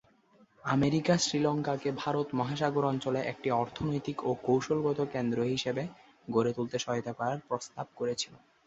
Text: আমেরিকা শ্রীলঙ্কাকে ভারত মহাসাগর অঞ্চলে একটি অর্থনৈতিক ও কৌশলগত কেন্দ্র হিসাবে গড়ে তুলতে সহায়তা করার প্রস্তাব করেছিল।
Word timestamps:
আমেরিকা 0.63 1.13
শ্রীলঙ্কাকে 1.17 1.89
ভারত 1.97 2.27
মহাসাগর 2.33 2.83
অঞ্চলে 2.85 3.19
একটি 3.23 3.47
অর্থনৈতিক 3.61 4.17
ও 4.23 4.31
কৌশলগত 4.45 4.99
কেন্দ্র 5.13 5.37
হিসাবে 5.51 5.83
গড়ে 6.27 6.51
তুলতে 6.53 6.77
সহায়তা 6.79 7.13
করার 7.13 7.39
প্রস্তাব 7.47 7.87
করেছিল। 7.97 8.33